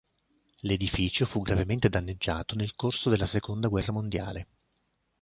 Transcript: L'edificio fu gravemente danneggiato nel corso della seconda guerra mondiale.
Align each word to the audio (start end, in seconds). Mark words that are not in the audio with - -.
L'edificio 0.61 1.27
fu 1.27 1.43
gravemente 1.43 1.87
danneggiato 1.87 2.55
nel 2.55 2.73
corso 2.75 3.11
della 3.11 3.27
seconda 3.27 3.67
guerra 3.67 3.91
mondiale. 3.93 4.47